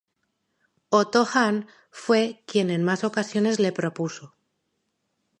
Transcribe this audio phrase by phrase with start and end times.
[0.89, 4.33] Otto Hahn fue quien en más ocasiones le propuso.